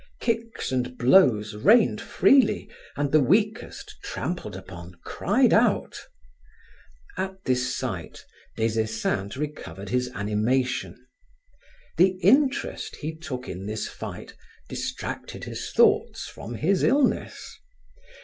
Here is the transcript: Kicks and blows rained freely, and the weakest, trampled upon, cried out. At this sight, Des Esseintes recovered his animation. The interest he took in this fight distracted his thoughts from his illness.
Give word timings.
Kicks 0.19 0.71
and 0.71 0.97
blows 0.97 1.53
rained 1.53 2.01
freely, 2.01 2.67
and 2.95 3.11
the 3.11 3.19
weakest, 3.19 3.97
trampled 4.01 4.55
upon, 4.55 4.95
cried 5.05 5.53
out. 5.53 6.07
At 7.17 7.43
this 7.45 7.77
sight, 7.77 8.25
Des 8.57 8.81
Esseintes 8.81 9.37
recovered 9.37 9.89
his 9.89 10.09
animation. 10.15 11.05
The 11.97 12.17
interest 12.23 12.95
he 12.95 13.15
took 13.15 13.47
in 13.47 13.67
this 13.67 13.87
fight 13.87 14.33
distracted 14.67 15.43
his 15.43 15.69
thoughts 15.71 16.25
from 16.27 16.55
his 16.55 16.81
illness. 16.81 17.59